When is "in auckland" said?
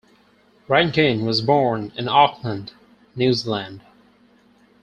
1.95-2.73